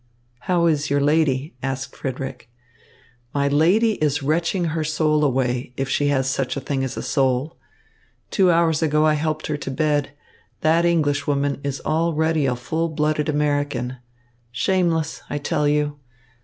[0.49, 2.49] "How is your lady?" asked Frederick.
[3.35, 7.03] "My lady is retching her soul away, if she has such a thing as a
[7.03, 7.59] soul.
[8.31, 10.09] Two hours ago I helped her to bed.
[10.61, 13.97] That Englishwoman is already a full blooded American.
[14.51, 15.99] Shameless, I tell you!